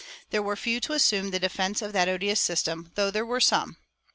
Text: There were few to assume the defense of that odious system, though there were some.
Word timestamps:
There 0.31 0.41
were 0.41 0.55
few 0.55 0.79
to 0.79 0.93
assume 0.93 1.29
the 1.29 1.37
defense 1.37 1.79
of 1.79 1.93
that 1.93 2.09
odious 2.09 2.39
system, 2.39 2.91
though 2.95 3.11
there 3.11 3.23
were 3.23 3.39
some. 3.39 3.77